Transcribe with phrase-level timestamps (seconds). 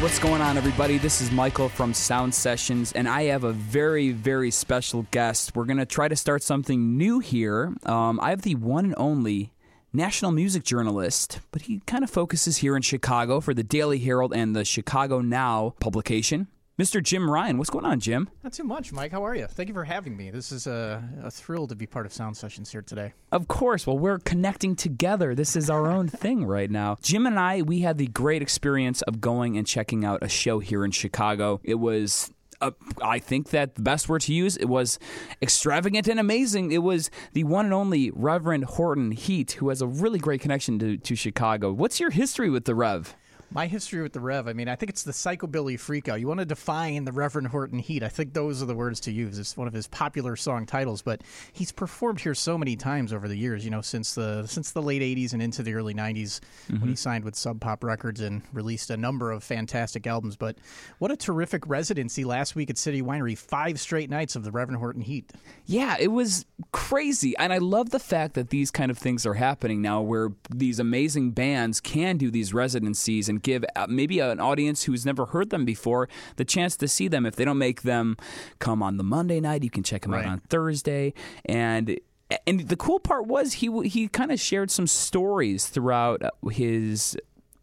[0.00, 0.96] what's going on, everybody?
[0.96, 5.54] This is Michael from Sound Sessions, and I have a very, very special guest.
[5.54, 7.74] We're going to try to start something new here.
[7.84, 9.52] Um, I have the one and only
[9.92, 14.32] national music journalist, but he kind of focuses here in Chicago for the Daily Herald
[14.32, 16.48] and the Chicago Now publication.
[16.78, 17.02] Mr.
[17.02, 18.30] Jim Ryan, what's going on, Jim?
[18.42, 19.12] Not too much, Mike.
[19.12, 19.46] How are you?
[19.46, 20.30] Thank you for having me.
[20.30, 23.12] This is a, a thrill to be part of Sound Sessions here today.
[23.32, 23.86] Of course.
[23.86, 25.34] Well, we're connecting together.
[25.34, 26.96] This is our own thing right now.
[27.02, 30.58] Jim and I, we had the great experience of going and checking out a show
[30.58, 31.60] here in Chicago.
[31.64, 32.70] It was uh,
[33.02, 34.98] I think that the best word to use it was
[35.40, 36.72] extravagant and amazing.
[36.72, 40.78] It was the one and only Reverend Horton Heat, who has a really great connection
[40.78, 41.72] to, to Chicago.
[41.72, 43.14] What's your history with the Rev?
[43.52, 46.20] My history with the Rev, I mean, I think it's the psychobilly freakout.
[46.20, 48.04] You want to define the Reverend Horton Heat.
[48.04, 49.40] I think those are the words to use.
[49.40, 53.26] It's one of his popular song titles, but he's performed here so many times over
[53.26, 56.38] the years, you know, since the since the late 80s and into the early 90s
[56.68, 56.80] mm-hmm.
[56.80, 60.36] when he signed with Sub Pop Records and released a number of fantastic albums.
[60.36, 60.56] But
[60.98, 63.36] what a terrific residency last week at City Winery.
[63.36, 65.32] Five straight nights of the Reverend Horton Heat.
[65.66, 67.36] Yeah, it was crazy.
[67.36, 70.78] And I love the fact that these kind of things are happening now where these
[70.78, 75.50] amazing bands can do these residencies and give uh, maybe an audience who's never heard
[75.50, 77.26] them before the chance to see them.
[77.26, 78.16] If they don't make them
[78.58, 80.24] come on the Monday night, you can check them right.
[80.24, 81.14] out on Thursday.
[81.44, 81.98] And
[82.46, 87.16] and the cool part was he he kind of shared some stories throughout uh, his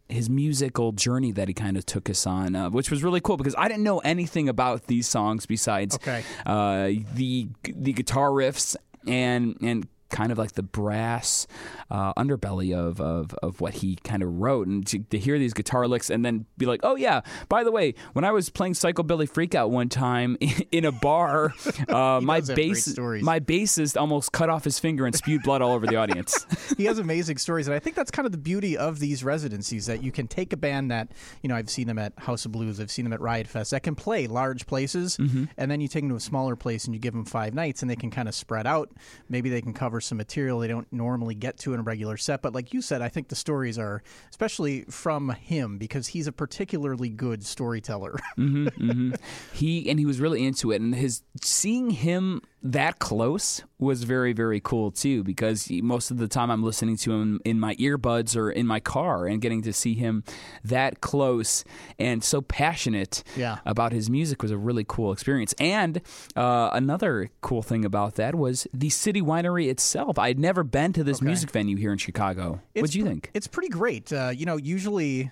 [0.08, 3.36] his musical journey that he kind of took us on, uh, which was really cool
[3.36, 6.22] because I didn't know anything about these songs besides okay.
[6.46, 8.76] uh, the the guitar riffs
[9.06, 11.46] and and kind of like the brass
[11.90, 14.66] uh, underbelly of, of, of what he kind of wrote.
[14.66, 17.70] And to, to, hear these guitar licks and then be like, oh, yeah, by the
[17.70, 20.36] way, when I was playing Psychobilly Freakout one time
[20.72, 21.54] in a bar,
[21.88, 25.86] uh, my, bass, my bassist almost cut off his finger and spewed blood all over
[25.86, 26.46] the audience.
[26.76, 27.66] he has amazing stories.
[27.66, 30.52] And I think that's kind of the beauty of these residencies that you can take
[30.52, 31.08] a band that,
[31.42, 33.72] you know, I've seen them at House of Blues, I've seen them at Riot Fest,
[33.72, 35.16] that can play large places.
[35.18, 35.44] Mm-hmm.
[35.56, 37.82] And then you take them to a smaller place and you give them five nights
[37.82, 38.90] and they can kind of spread out.
[39.28, 42.16] Maybe they can cover cover some material they don't normally get to in a regular
[42.16, 42.42] set.
[42.42, 46.32] But like you said, I think the stories are, especially from him, because he's a
[46.32, 48.18] particularly good storyteller.
[48.38, 49.14] mm-hmm, mm-hmm.
[49.52, 54.32] He and he was really into it, and his seeing him that close was very
[54.32, 58.36] very cool too because most of the time I'm listening to him in my earbuds
[58.36, 60.24] or in my car and getting to see him
[60.64, 61.64] that close
[61.98, 63.58] and so passionate yeah.
[63.64, 65.54] about his music was a really cool experience.
[65.60, 66.00] And
[66.34, 70.18] uh, another cool thing about that was the city winery itself.
[70.18, 71.26] I'd never been to this okay.
[71.26, 72.60] music venue here in Chicago.
[72.74, 73.30] What do you think?
[73.34, 74.12] it's pretty great.
[74.12, 75.30] Uh, you know usually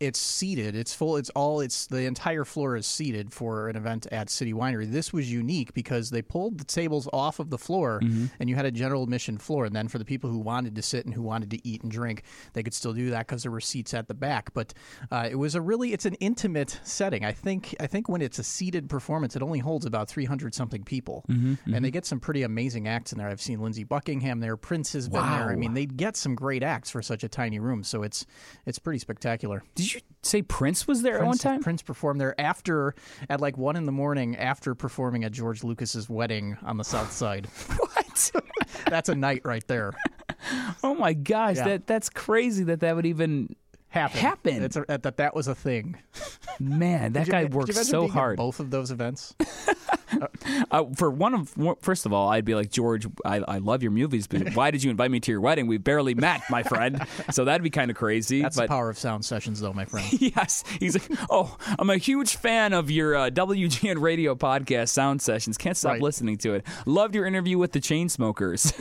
[0.00, 0.76] it's seated.
[0.76, 1.16] It's full.
[1.16, 1.60] It's all.
[1.60, 4.90] It's the entire floor is seated for an event at City Winery.
[4.90, 8.26] This was unique because they pulled the tables off of the floor, mm-hmm.
[8.38, 9.64] and you had a general admission floor.
[9.64, 11.90] And then for the people who wanted to sit and who wanted to eat and
[11.90, 12.22] drink,
[12.52, 14.52] they could still do that because there were seats at the back.
[14.54, 14.72] But
[15.10, 15.92] uh, it was a really.
[15.92, 17.24] It's an intimate setting.
[17.24, 17.74] I think.
[17.80, 21.24] I think when it's a seated performance, it only holds about three hundred something people,
[21.28, 21.82] mm-hmm, and mm-hmm.
[21.82, 23.28] they get some pretty amazing acts in there.
[23.28, 24.56] I've seen Lindsey Buckingham there.
[24.56, 25.38] Prince has been wow.
[25.38, 25.50] there.
[25.50, 27.82] I mean, they get some great acts for such a tiny room.
[27.82, 28.26] So it's
[28.64, 29.62] it's pretty spectacular.
[29.74, 31.62] Did did you say Prince was there Prince, at one time?
[31.62, 32.94] Prince performed there after,
[33.28, 37.12] at like one in the morning, after performing at George Lucas's wedding on the South
[37.12, 37.46] Side.
[37.78, 38.30] what?
[38.86, 39.92] that's a night right there.
[40.84, 41.64] Oh my gosh, yeah.
[41.64, 43.54] that that's crazy that that would even
[43.88, 44.20] happen.
[44.20, 44.62] Happen.
[44.62, 45.98] It's a, that that was a thing.
[46.60, 48.36] Man, that guy worked so hard.
[48.36, 49.34] both of those events.
[50.70, 53.06] uh, for one of first of all, I'd be like George.
[53.24, 55.66] I, I love your movies, but why did you invite me to your wedding?
[55.66, 57.06] We barely met, my friend.
[57.30, 58.42] so that'd be kind of crazy.
[58.42, 60.06] That's but, the power of sound sessions, though, my friend.
[60.20, 65.22] yes, he's like, oh, I'm a huge fan of your uh, WGN radio podcast, Sound
[65.22, 65.56] Sessions.
[65.56, 66.02] Can't stop right.
[66.02, 66.66] listening to it.
[66.86, 68.78] Loved your interview with the Chainsmokers.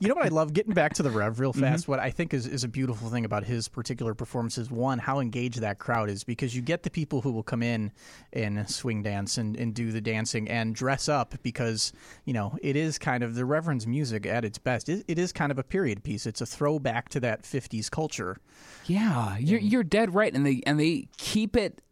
[0.00, 0.52] you know what I love?
[0.52, 1.84] Getting back to the Rev real fast.
[1.84, 1.92] Mm-hmm.
[1.92, 4.70] What I think is is a beautiful thing about his particular performances.
[4.70, 7.92] One, how engaged that crowd is, because you get the people who will come in
[8.32, 11.92] and swing dance and, and do the dancing and dress up because
[12.24, 14.88] you know it is kind of the Reverend's music at its best.
[14.88, 16.26] It, it is kind of a period piece.
[16.26, 18.38] It's a throwback to that '50s culture.
[18.86, 21.82] Yeah, you're you're dead right, and they and they keep it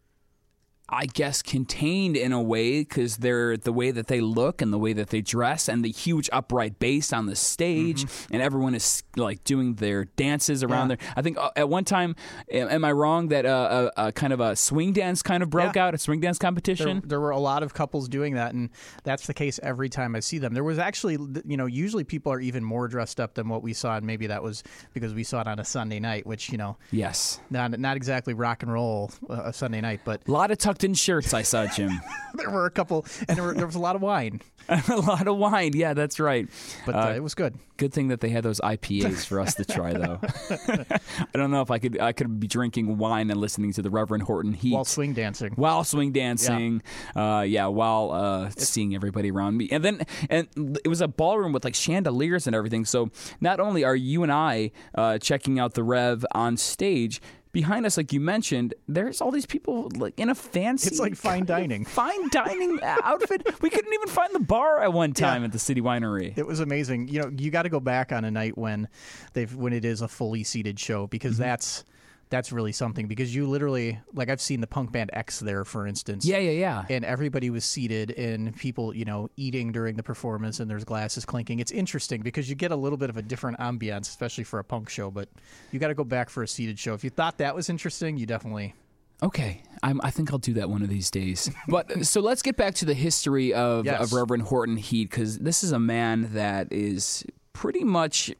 [0.91, 4.79] I guess contained in a way because they're the way that they look and the
[4.79, 8.35] way that they dress and the huge upright bass on the stage mm-hmm.
[8.35, 10.97] and everyone is like doing their dances around yeah.
[10.97, 11.13] there.
[11.17, 12.17] I think uh, at one time,
[12.51, 15.77] am I wrong that uh, a, a, kind of a swing dance kind of broke
[15.77, 15.89] yeah.
[15.89, 17.01] out, a swing dance competition?
[17.01, 18.71] There, there, were a lot of couples doing that, and
[19.05, 20.55] that's the case every time I see them.
[20.55, 23.75] There was actually, you know, usually people are even more dressed up than what we
[23.75, 24.63] saw, and maybe that was
[24.95, 28.33] because we saw it on a Sunday night, which you know, yes, not not exactly
[28.33, 31.35] rock and roll uh, a Sunday night, but a lot of tuck tucked in shirts.
[31.35, 32.01] I saw Jim.
[32.35, 35.27] there were a couple, and there, were, there was a lot of wine, a lot
[35.27, 35.73] of wine.
[35.75, 36.49] Yeah, that's right.
[36.87, 37.55] but uh, it was good.
[37.77, 40.19] Good thing that they had those IPAs for us to try, though.
[40.51, 42.01] I don't know if I could.
[42.01, 45.53] I could be drinking wine and listening to the Reverend Horton Heat While swing dancing.
[45.55, 46.83] while swing dancing.
[47.15, 50.49] Yeah, uh, yeah while uh, seeing everybody around me, and then and
[50.85, 52.85] it was a ballroom with like chandeliers and everything.
[52.85, 53.11] So
[53.41, 57.21] not only are you and I uh, checking out the Rev on stage.
[57.53, 60.89] Behind us, like you mentioned, there's all these people like in a fancy.
[60.89, 61.85] It's like fine dining.
[61.99, 63.43] Fine dining outfit.
[63.63, 65.47] We couldn't even find the bar at one time Yeah.
[65.47, 66.37] at the City Winery.
[66.37, 67.09] It was amazing.
[67.09, 68.89] You know, you got to go back on a night when
[69.33, 71.43] they've when it is a fully seated show because Mm-hmm.
[71.43, 71.85] that's
[72.31, 75.87] that's really something because you literally like I've seen the punk band X there for
[75.87, 76.25] instance.
[76.27, 76.85] Yeah, yeah, yeah.
[76.91, 81.25] And everybody was seated and people, you know, eating during the performance and there's glasses
[81.25, 81.59] clinking.
[81.61, 84.65] It's interesting because you get a little bit of a different ambiance, especially for a
[84.65, 85.29] punk show, but
[85.73, 86.95] you got to go back for a seated show.
[86.95, 88.75] If you thought that was interesting, you definitely
[89.21, 91.51] Okay, I'm, I think I'll do that one of these days.
[91.69, 94.01] But so let's get back to the history of, Yes.
[94.01, 98.33] of Reverend Horton Heat because this is a man that is pretty much.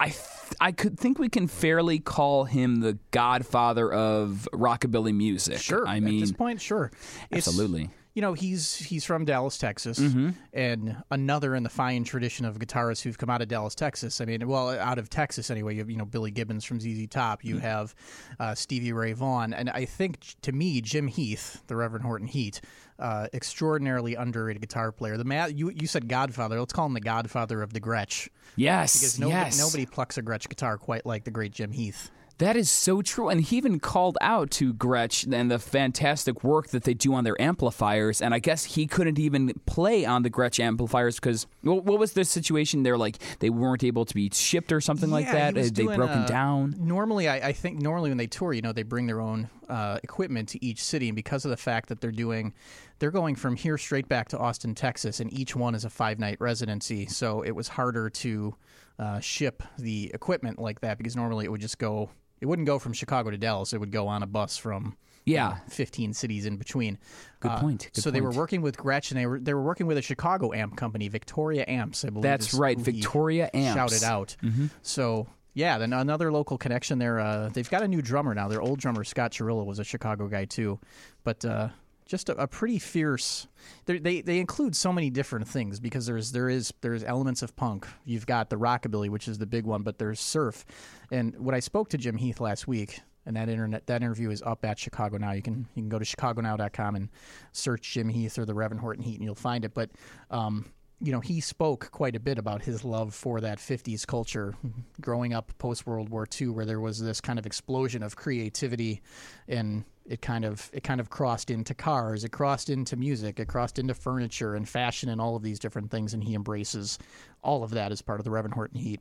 [0.00, 0.18] I th-
[0.60, 5.58] I could think we can fairly call him the godfather of rockabilly music.
[5.58, 5.86] Sure.
[5.86, 6.90] I mean, at this point, sure.
[7.30, 7.90] It's- absolutely.
[8.14, 10.30] You know he's he's from Dallas, Texas, Mm-hmm.
[10.52, 14.20] and another in the fine tradition of guitarists who've come out of Dallas, Texas.
[14.20, 15.74] I mean, well, out of Texas anyway.
[15.74, 17.38] You have you know Billy Gibbons from ZZ Top.
[17.40, 17.48] Mm-hmm.
[17.48, 17.94] You have
[18.38, 22.60] uh, Stevie Ray Vaughan, and I think to me Jim Heath, the Reverend Horton Heat,
[22.98, 25.16] uh, extraordinarily underrated guitar player.
[25.16, 26.58] The ma- you you said Godfather.
[26.58, 29.58] Let's call him the Godfather of the Gretsch Yes, because nobody, yes.
[29.58, 32.10] nobody plucks a Gretsch guitar quite like the great Jim Heath.
[32.40, 33.28] That is so true.
[33.28, 37.22] And he even called out to Gretsch and the fantastic work that they do on
[37.22, 38.22] their amplifiers.
[38.22, 42.14] And I guess he couldn't even play on the Gretsch amplifiers because what, what was
[42.14, 42.82] the situation?
[42.82, 45.54] They're like they weren't able to be shipped or something like that.
[45.54, 46.76] They doing, broken uh, down?
[46.78, 49.98] Normally, I, I think normally when they tour, you know, they bring their own uh,
[50.02, 52.54] equipment to each city, and because of the fact that they're doing,
[53.00, 56.18] they're going from here straight back to Austin, Texas, and each one is a five
[56.18, 58.54] night residency, so it was harder to
[58.98, 62.08] uh, ship the equipment like that because normally it would just go.
[62.40, 63.72] It wouldn't go from Chicago to Dallas.
[63.72, 64.96] It would go on a bus from
[65.26, 65.58] Yeah.
[65.68, 66.98] 15 cities in between.
[67.40, 67.90] Good Uh, point.
[67.94, 70.02] Good so they were working with Gretsch, and they were they were working with a
[70.02, 72.04] Chicago amp company, Victoria Amps.
[72.04, 73.74] I believe That's right, Victoria Amps.
[73.76, 74.36] Shouted out.
[74.82, 77.18] So yeah, then another local connection there.
[77.20, 78.48] Uh, they've got a new drummer now.
[78.48, 80.78] Their old drummer Scott Churilla was a Chicago guy too,
[81.24, 81.68] but uh,
[82.10, 83.46] just a, a pretty fierce.
[83.86, 87.86] They they include so many different things because there's there is there's elements of punk.
[88.04, 90.66] You've got the rockabilly, which is the big one, but there's surf.
[91.12, 94.42] And when I spoke to Jim Heath last week, and that internet that interview is
[94.42, 95.32] up at Chicago Now.
[95.32, 97.08] You can you can go to chicagonow.com and
[97.52, 99.72] search Jim Heath or the Reverend Horton Heat, and you'll find it.
[99.72, 99.90] But
[100.30, 100.66] um,
[101.00, 104.54] you know, he spoke quite a bit about his love for that 50s culture
[105.00, 109.00] growing up post World War II, where there was this kind of explosion of creativity
[109.48, 113.46] and it kind of it kind of crossed into cars, it crossed into music, it
[113.46, 116.98] crossed into furniture and fashion and all of these different things, and he embraces
[117.42, 119.00] all of that as part of the Reverend Horton Heat.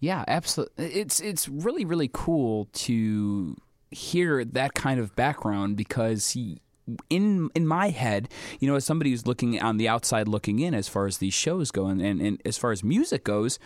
[0.00, 0.86] Yeah, absolutely.
[0.86, 3.56] It's it's really really cool to
[3.92, 6.60] hear that kind of background because he
[7.08, 8.28] in in my head,
[8.58, 11.32] you know, as somebody who's looking on the outside looking in as far as these
[11.32, 13.60] shows go and, and, and as far as music goes,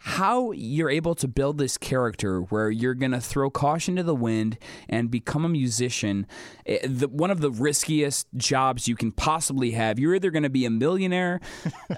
[0.00, 4.14] how you're able to build this character where you're going to throw caution to the
[4.14, 4.56] wind
[4.88, 6.26] and become a musician,
[6.66, 9.98] eh, the, one of the riskiest jobs you can possibly have.
[9.98, 11.40] You're either going to be a millionaire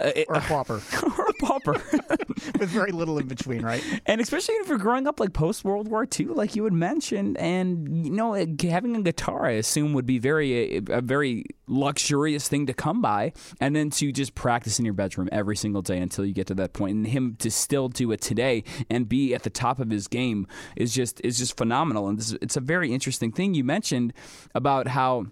[0.00, 0.74] uh, Or a pauper,
[1.18, 1.72] or a pauper.
[2.58, 3.82] with very little in between, right?
[4.06, 7.36] And especially if you're growing up like post World War II, like you had mentioned,
[7.38, 12.48] and you know, having a guitar, I assume, would be very a, a very luxurious
[12.48, 15.98] thing to come by, and then to just practice in your bedroom every single day
[15.98, 19.34] until you get to that point, and him to still do it today and be
[19.34, 20.46] at the top of his game
[20.76, 22.08] is just is just phenomenal.
[22.08, 24.12] And this, it's a very interesting thing you mentioned
[24.54, 25.26] about how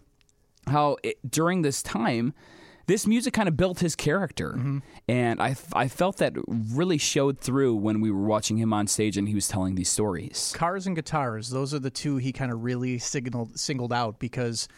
[0.68, 2.34] how it, during this time
[2.86, 4.58] this music kind of built his character.
[5.06, 9.18] And I, I felt that really showed through when we were watching him on stage
[9.18, 10.54] and he was telling these stories.
[10.56, 14.68] Cars and guitars those are the two he kind of really signaled singled out because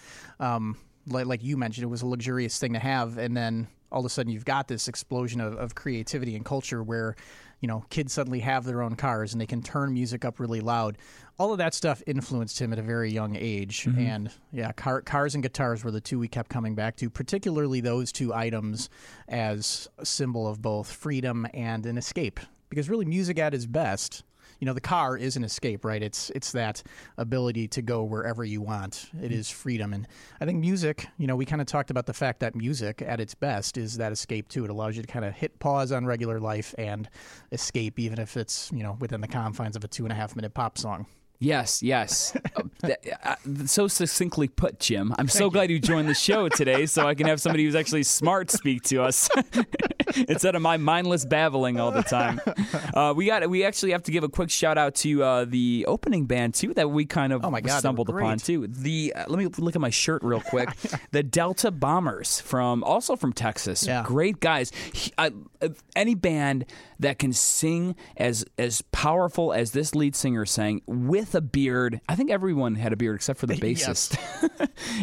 [0.40, 0.76] um,
[1.06, 3.18] like, like you mentioned it was a luxurious thing to have.
[3.18, 6.82] And then all of a sudden you've got this explosion of, of creativity and culture
[6.82, 7.16] where
[7.60, 10.60] you know kids suddenly have their own cars and they can turn music up really
[10.60, 10.96] loud.
[11.38, 13.84] All of that stuff influenced him at a very young age.
[13.84, 14.00] Mm-hmm.
[14.00, 17.80] And yeah car, cars and guitars were the two we kept coming back to particularly
[17.80, 18.88] those two items
[19.28, 22.40] as a symbol of both freedom and an escape.
[22.68, 24.22] Because really music at its best
[24.60, 26.02] you know the car is an escape right?
[26.02, 26.82] It's it's that
[27.18, 29.10] ability to go wherever you want.
[29.20, 29.92] It is freedom.
[29.92, 30.06] And
[30.40, 33.20] i think music you know we kind of talked about the fact that music at
[33.20, 34.64] its best is that escape too.
[34.64, 37.08] It allows you to kind of hit pause on regular life and
[37.50, 40.36] escape even if it's you know within the confines of a two and a half
[40.36, 41.06] minute pop song.
[41.40, 42.36] Yes, yes.
[42.82, 43.34] Uh, uh,
[43.66, 45.14] so succinctly put, Jim.
[45.18, 48.04] I'm so glad you joined the show today so I can have somebody who's actually
[48.04, 49.28] smart speak to us
[50.28, 52.40] instead of my mindless babbling all the time.
[52.94, 55.84] Uh, we got we actually have to give a quick shout out to uh, the
[55.88, 58.66] opening band too that we kind of Oh my God, stumbled upon too.
[58.66, 60.68] The uh, let me look at my shirt real quick.
[61.12, 63.86] the Delta Bombers from also from Texas.
[63.86, 64.02] Yeah.
[64.04, 64.72] Great guys.
[64.92, 65.30] He- I-
[65.62, 66.64] uh, any band
[66.98, 72.00] that can sing as as powerful as this lead singer sang with a beard.
[72.08, 74.16] I think everyone had a beard except for the bassist.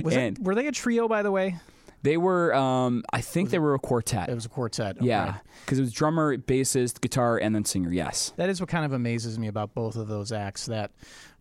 [0.03, 1.57] Was And- it, were they a trio, by the way?
[2.03, 4.29] They were, um, I think they were a quartet.
[4.29, 5.01] It was a quartet.
[5.01, 7.91] yeah, because it was drummer, bassist, guitar, and then singer.
[7.91, 8.33] Yes.
[8.37, 10.67] That is what kind of amazes me about both of those acts.
[10.67, 10.91] That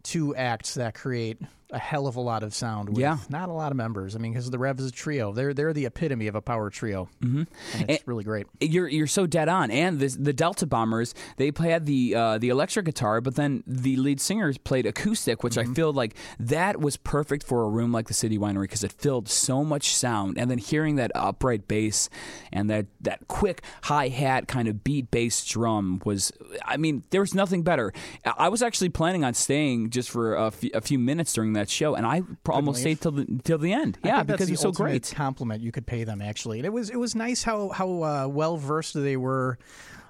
[0.03, 1.39] two acts that create
[1.73, 3.19] a hell of a lot of sound with Yeah.
[3.29, 4.15] not a lot of members.
[4.15, 5.33] I mean, because the Revs is a trio.
[5.33, 7.43] They're they're the epitome of a power trio, mm-hmm.
[7.75, 8.47] and it's really great.
[8.61, 9.71] You're you're so dead on.
[9.73, 13.65] And this, the Delta Bombers, they play- had the uh, the electric guitar, but then
[13.67, 15.73] the lead singers played acoustic, which Mm-hmm.
[15.73, 18.93] I feel like that was perfect for a room like the City Winery because it
[18.93, 20.39] filled so much sound.
[20.39, 22.09] And then hearing that upright bass
[22.53, 26.31] and that that quick hi hat kind of beat bass drum was,
[26.65, 27.93] I mean, there was nothing better.
[28.39, 31.69] I was actually planning on staying just for a few, a few minutes during that
[31.69, 32.99] show, and I pr- almost leave.
[32.99, 33.99] stayed till the till the end.
[34.05, 35.13] I Yeah, because the it was so great.
[35.15, 36.59] compliment you could pay them actually.
[36.59, 39.59] And it was it was nice how how uh, well versed they were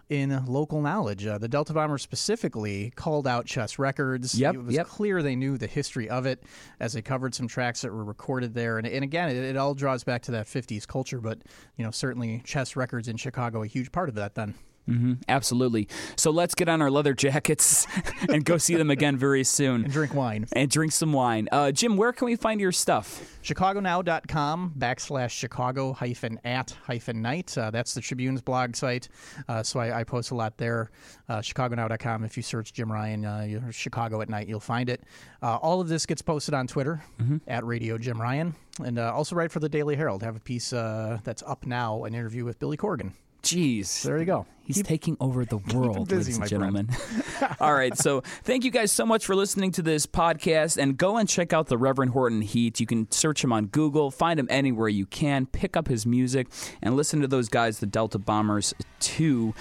[0.08, 1.26] in local knowledge.
[1.26, 4.38] Uh, the Delta Bomber specifically called out Chess Records.
[4.38, 4.86] Yep, it was yep.
[4.86, 6.44] clear they knew the history of it
[6.78, 8.78] as they covered some tracks that were recorded there.
[8.78, 11.38] And, and again, it, it all draws back to that 50s culture, but
[11.76, 14.54] you know certainly Chess Records in Chicago a huge part of that then.
[14.86, 15.88] Hmm Absolutely.
[16.16, 17.86] So let's get on our leather jackets
[18.28, 19.84] and go see them again very soon.
[19.84, 20.46] And drink wine.
[20.52, 21.48] And drink some wine.
[21.52, 23.38] Uh, Jim, where can we find your stuff?
[23.42, 27.56] ChicagoNow.com backslash Chicago hyphen at hyphen night.
[27.56, 29.08] Uh, that's the Tribune's blog site.
[29.48, 30.90] Uh, so I, I post a lot there.
[31.28, 32.24] Uh, ChicagoNow.com.
[32.24, 35.02] If you search Jim Ryan, uh, Chicago at night, you'll find it.
[35.42, 37.02] Uh, all of this gets posted on Twitter
[37.46, 38.54] at Radio Jim Ryan.
[38.84, 40.22] And uh, also write for the Daily Herald.
[40.22, 43.12] Have a piece uh, that's up now, an interview with Billy Corgan.
[43.46, 44.02] Jeez.
[44.02, 44.44] There you go.
[44.64, 46.88] He's taking over the world, busy, ladies and gentlemen.
[47.60, 47.96] All right.
[47.96, 51.52] So thank you guys so much for listening to this podcast and go and check
[51.52, 52.80] out the Reverend Horton Heat.
[52.80, 56.48] You can search him on Google, find him anywhere you can, pick up his music,
[56.82, 59.54] and listen to those guys, the Delta Bombers, too.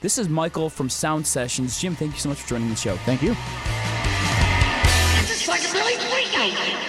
[0.00, 1.80] This is Michael from Sound Sessions.
[1.80, 2.96] Jim, thank you so much for joining the show.
[2.98, 3.36] Thank you.
[5.20, 6.87] This is like a really freak out.